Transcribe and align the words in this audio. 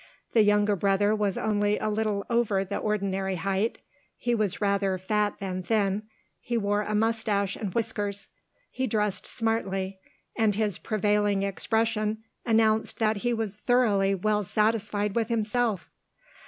The 0.33 0.41
younger 0.41 0.75
brother 0.75 1.13
was 1.13 1.37
only 1.37 1.77
a 1.77 1.87
little 1.87 2.25
over 2.27 2.65
the 2.65 2.77
ordinary 2.79 3.35
height; 3.35 3.77
he 4.17 4.33
was 4.33 4.59
rather 4.59 4.97
fat 4.97 5.35
than 5.39 5.61
thin; 5.61 6.07
he 6.39 6.57
wore 6.57 6.81
a 6.81 6.95
moustache 6.95 7.55
and 7.55 7.71
whiskers; 7.75 8.29
he 8.71 8.87
dressed 8.87 9.27
smartly 9.27 9.99
and 10.35 10.55
his 10.55 10.79
prevailing 10.79 11.43
expression 11.43 12.23
announced 12.47 12.97
that 12.97 13.17
he 13.17 13.31
was 13.31 13.53
thoroughly 13.53 14.15
well 14.15 14.43
satisfied 14.43 15.13
with 15.13 15.29
himself. 15.29 15.91